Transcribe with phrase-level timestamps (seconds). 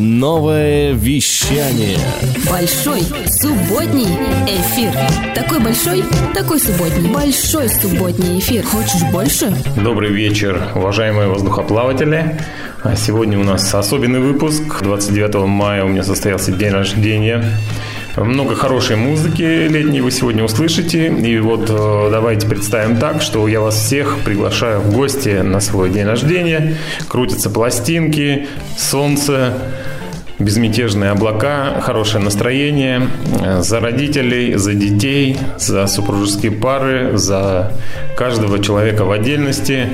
[0.00, 1.98] Новое вещание.
[2.50, 4.08] Большой субботний
[4.46, 4.94] эфир.
[5.34, 7.12] Такой большой, такой субботний.
[7.12, 8.64] Большой субботний эфир.
[8.64, 9.54] Хочешь больше?
[9.76, 12.40] Добрый вечер, уважаемые воздухоплаватели.
[12.82, 14.82] А Сегодня у нас особенный выпуск.
[14.82, 17.44] 29 мая у меня состоялся день рождения.
[18.16, 21.06] Много хорошей музыки летней вы сегодня услышите.
[21.08, 25.90] И вот э, давайте представим так, что я вас всех приглашаю в гости на свой
[25.90, 26.76] день рождения.
[27.08, 29.54] Крутятся пластинки, солнце,
[30.40, 33.08] безмятежные облака, хорошее настроение
[33.40, 37.72] э, за родителей, за детей, за супружеские пары, за
[38.16, 39.88] каждого человека в отдельности.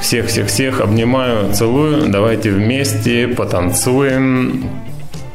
[0.00, 2.08] Всех-всех-всех обнимаю, целую.
[2.08, 4.68] Давайте вместе потанцуем,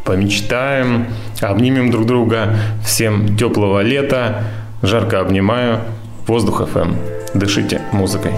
[0.04, 1.08] помечтаем,
[1.50, 2.56] обнимем друг друга.
[2.84, 4.44] Всем теплого лета.
[4.82, 5.80] Жарко обнимаю.
[6.28, 6.96] Воздух FM.
[7.34, 8.34] Дышите музыкой.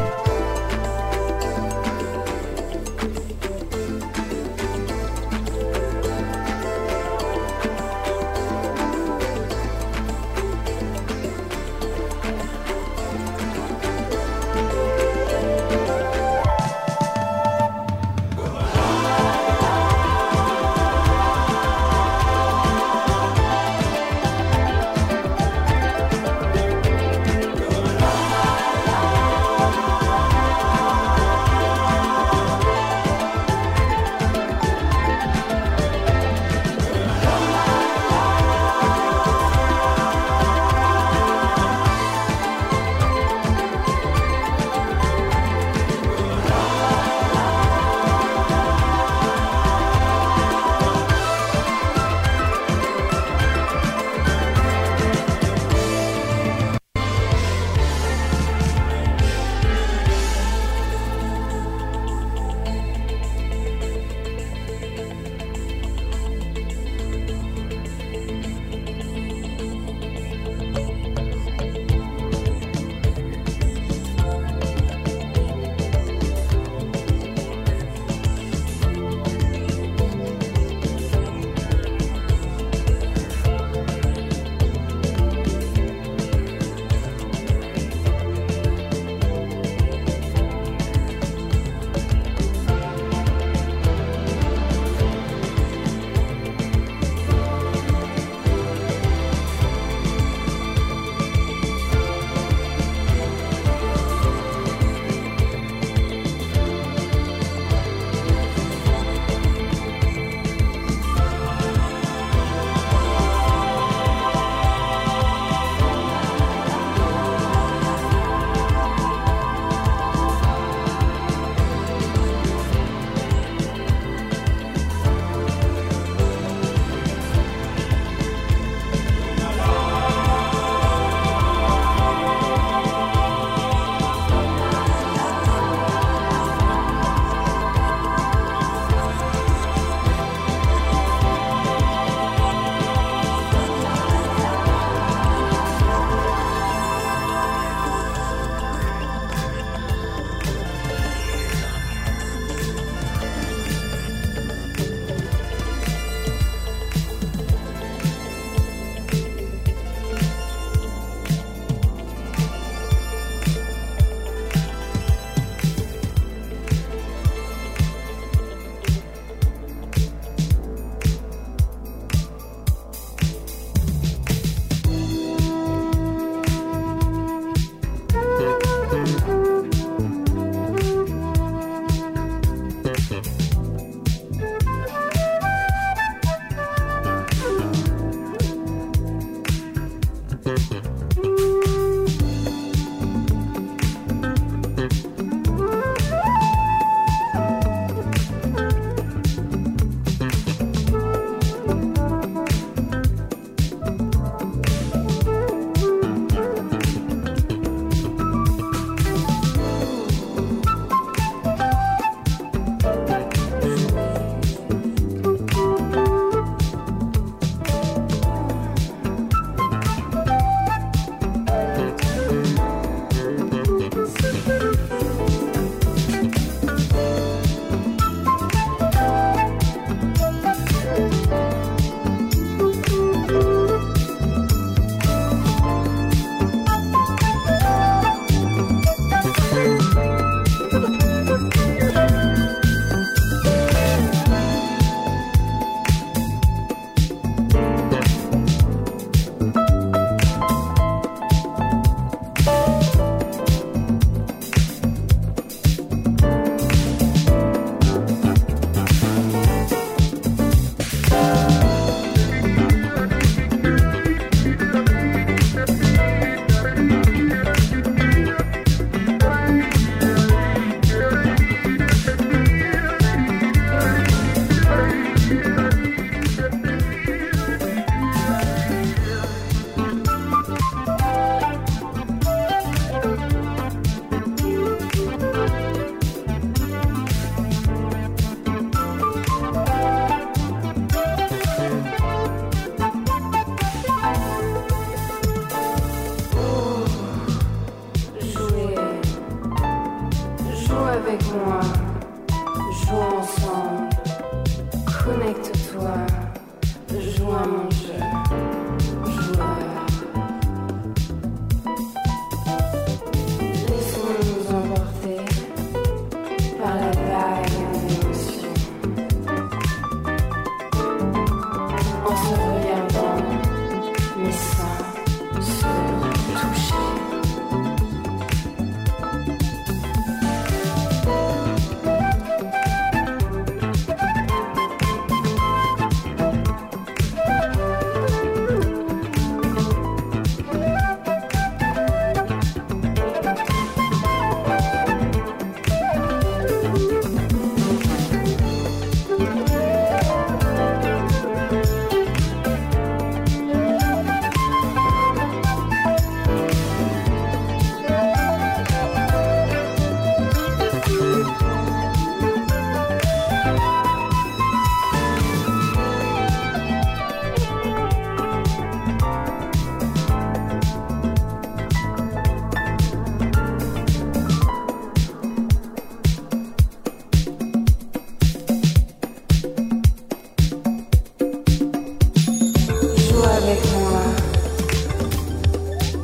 [383.44, 384.02] Avec moi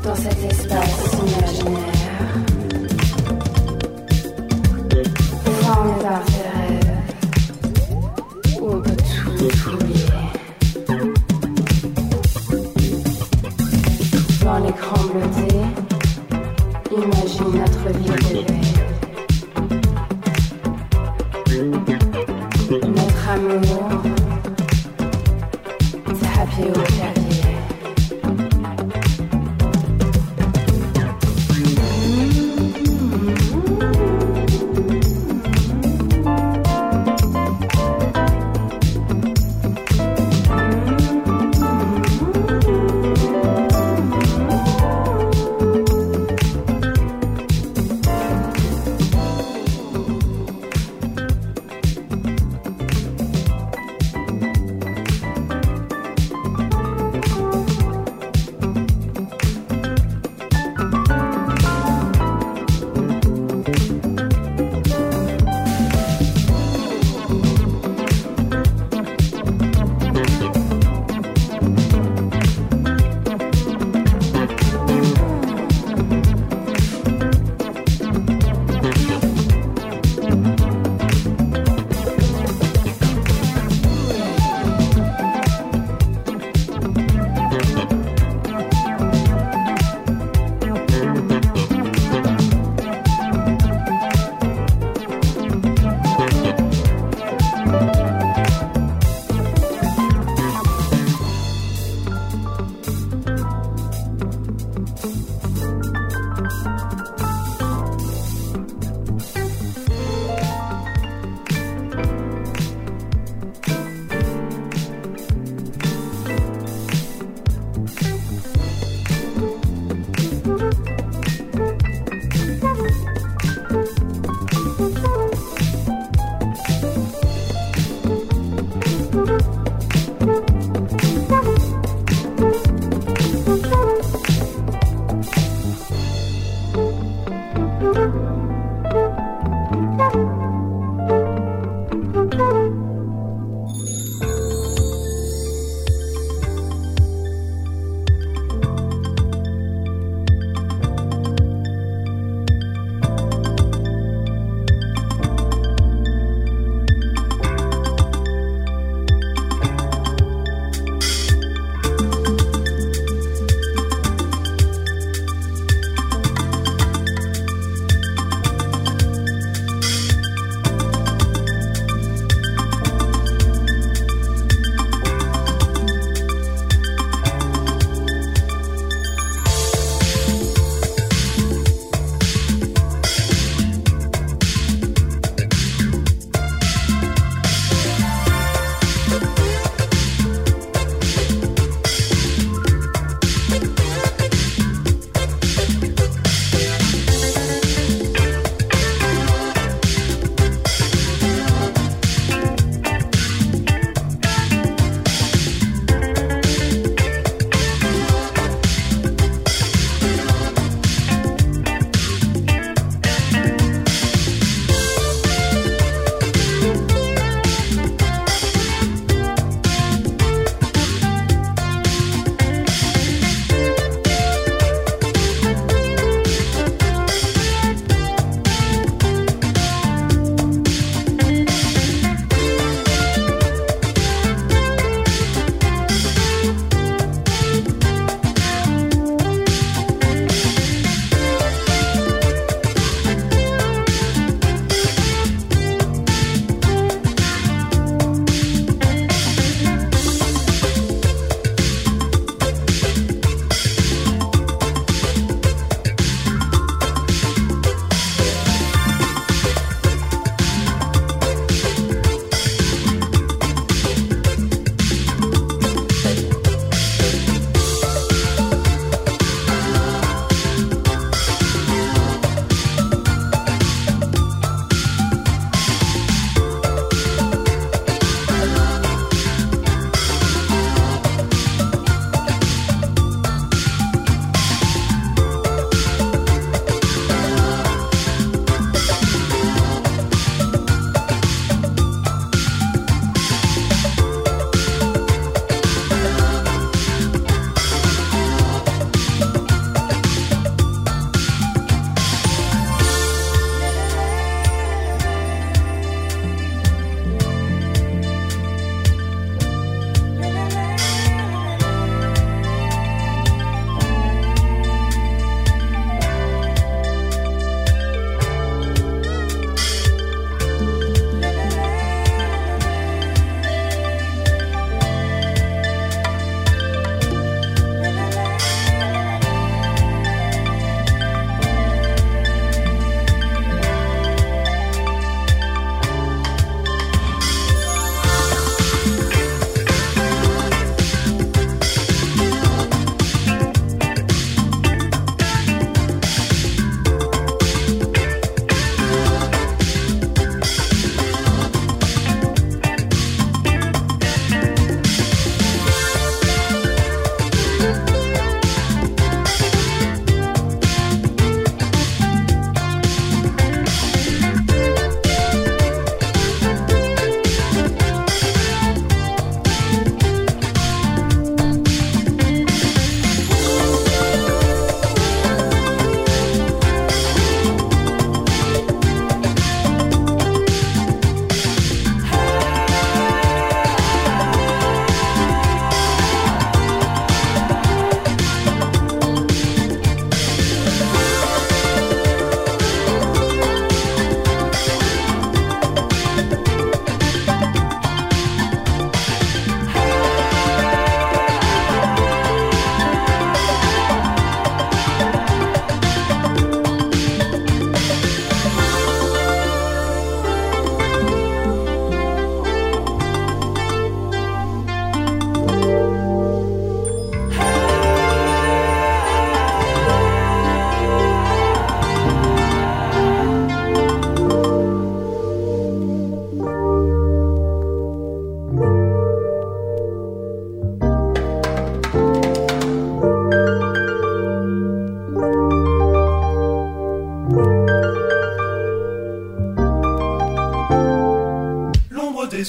[0.04, 2.34] dans cet espace imaginaire.
[5.62, 6.98] Forme par tes rêves
[8.62, 10.26] où on peut tout oublier.
[14.44, 15.50] Dans l'écran bleuté,
[16.92, 18.60] imagine notre vie rêvée.
[22.88, 23.89] Notre amour.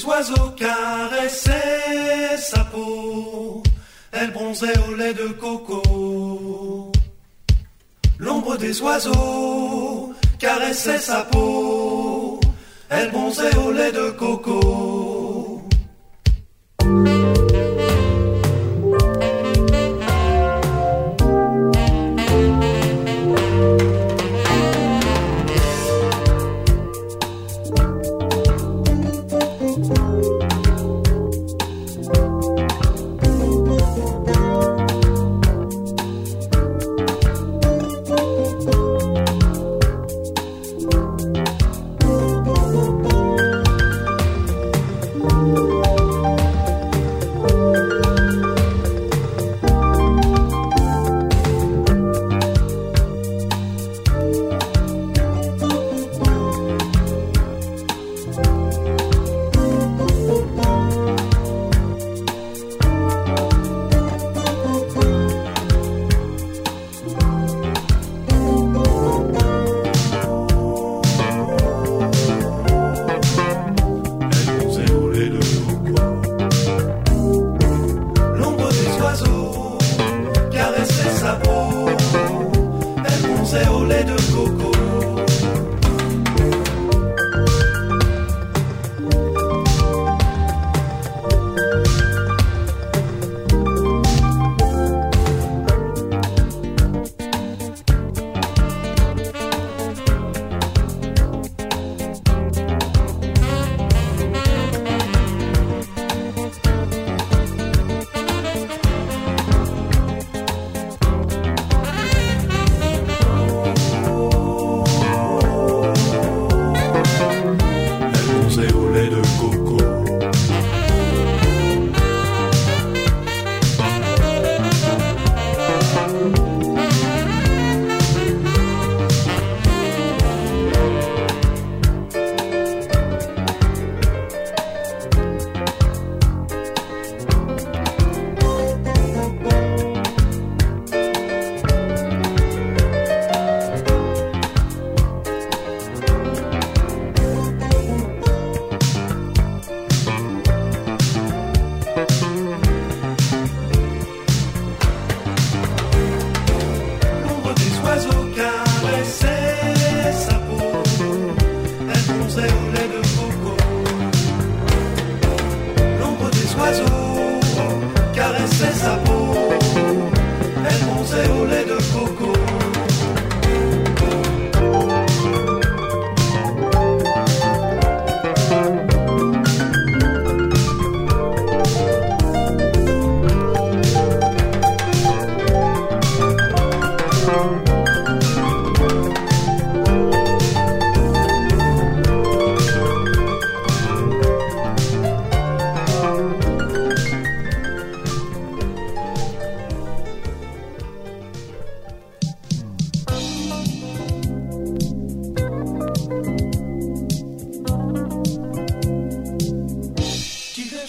[0.01, 3.61] Les oiseaux caressaient sa peau,
[4.11, 6.91] elle bronzait au lait de coco.
[8.17, 12.39] L'ombre des oiseaux caressait sa peau,
[12.89, 15.00] elle bronzait au lait de coco.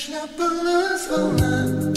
[0.08, 1.91] Można było zwołać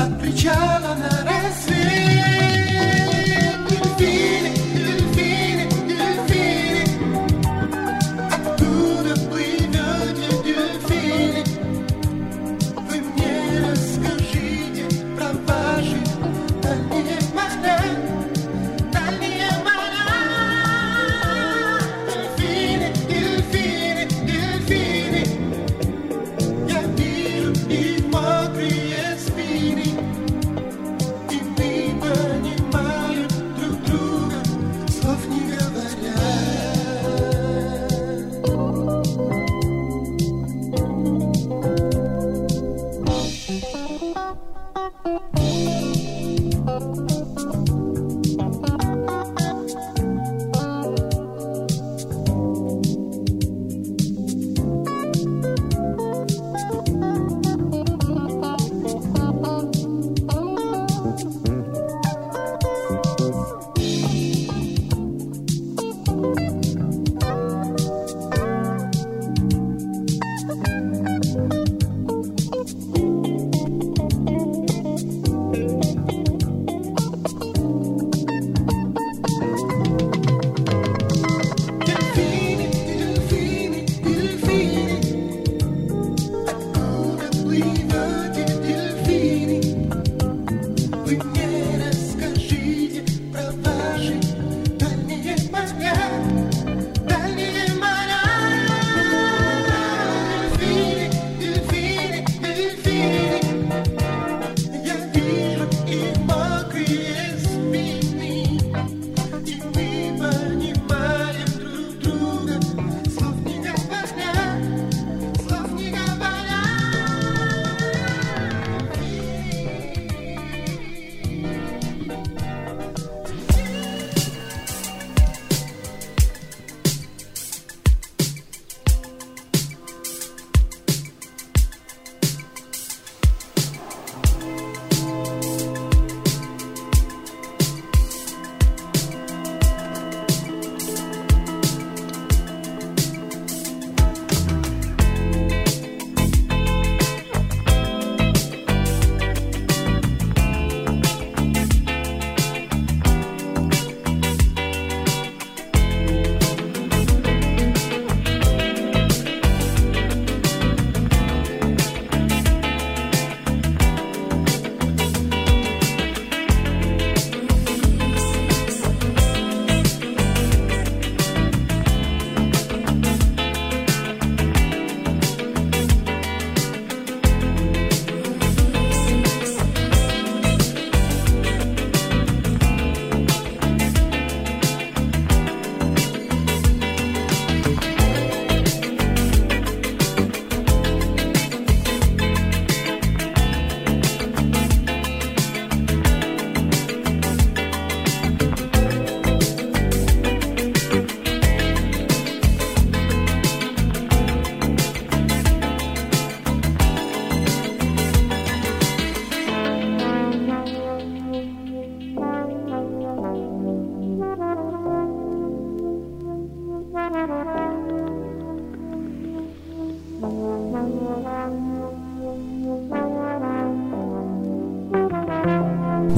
[0.00, 1.19] That pajama.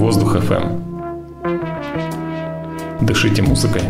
[0.02, 0.82] Воздух FM.
[3.02, 3.82] Дышите музыкой.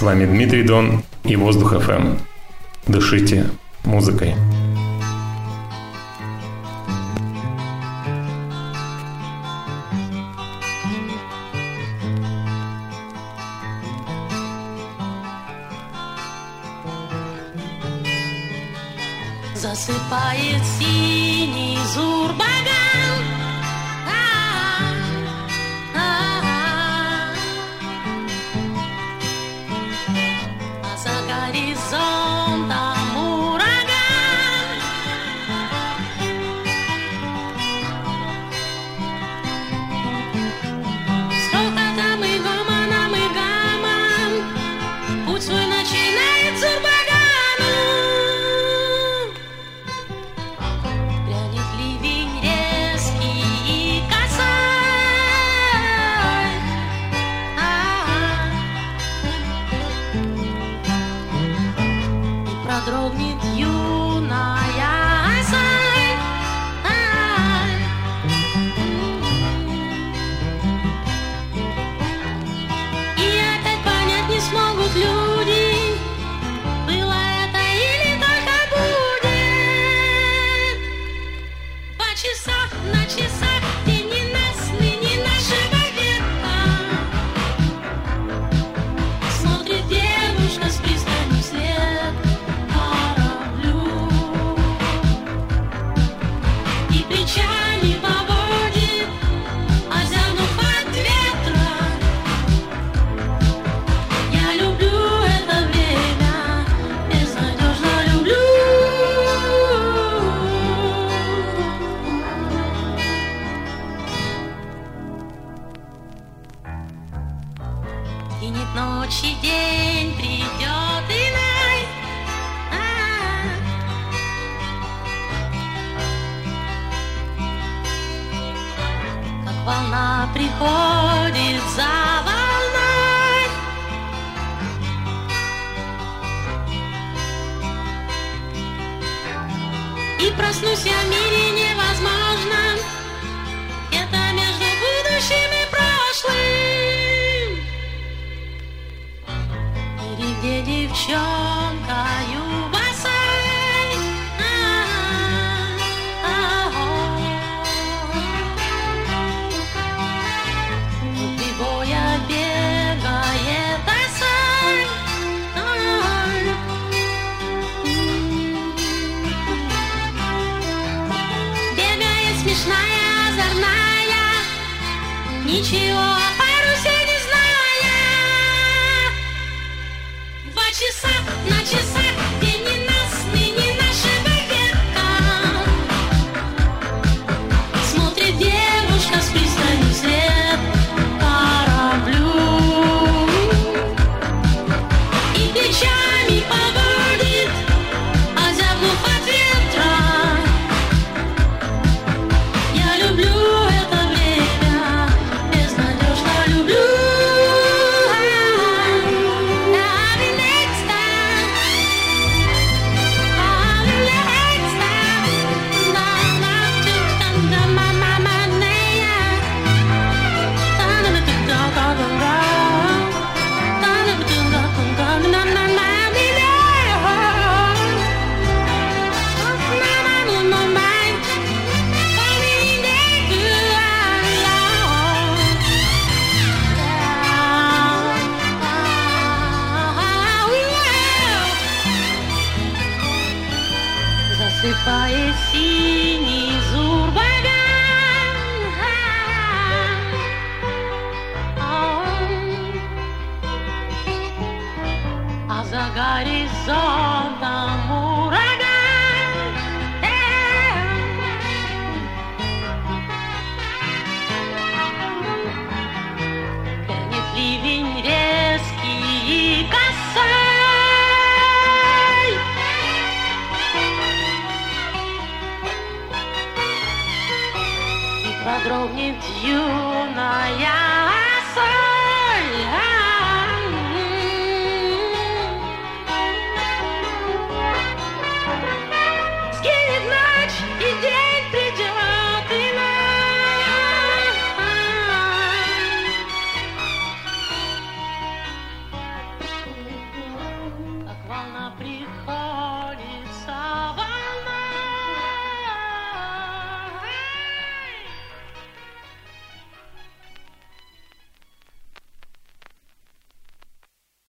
[0.00, 2.14] С вами Дмитрий Дон и Воздух ФМ.
[2.86, 3.50] Дышите
[3.84, 4.34] музыкой.